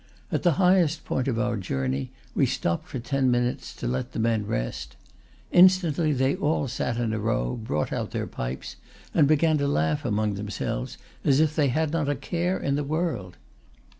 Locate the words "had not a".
11.67-12.15